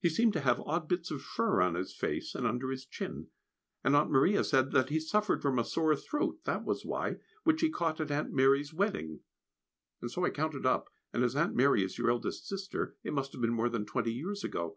He 0.00 0.08
seemed 0.08 0.32
to 0.32 0.40
have 0.40 0.62
odd 0.62 0.88
bits 0.88 1.10
of 1.10 1.20
fur 1.20 1.60
on 1.60 1.74
his 1.74 1.92
face 1.94 2.34
and 2.34 2.46
under 2.46 2.70
his 2.70 2.86
chin, 2.86 3.26
and 3.84 3.94
Aunt 3.94 4.10
Maria 4.10 4.42
said 4.42 4.70
that 4.70 4.88
he 4.88 4.98
suffered 4.98 5.42
from 5.42 5.58
a 5.58 5.64
sore 5.66 5.94
throat, 5.94 6.42
that 6.44 6.64
was 6.64 6.86
why, 6.86 7.18
which 7.44 7.60
he 7.60 7.68
caught 7.68 8.00
at 8.00 8.10
Aunt 8.10 8.32
Mary's 8.32 8.72
wedding; 8.72 9.20
and 10.00 10.10
so 10.10 10.24
I 10.24 10.30
counted 10.30 10.64
up 10.64 10.88
and 11.12 11.22
as 11.22 11.36
Aunt 11.36 11.54
Mary 11.54 11.84
is 11.84 11.98
your 11.98 12.08
eldest 12.08 12.46
sister, 12.48 12.96
it 13.02 13.12
must 13.12 13.32
have 13.32 13.42
been 13.42 13.52
more 13.52 13.68
than 13.68 13.84
twenty 13.84 14.14
years 14.14 14.42
ago. 14.42 14.74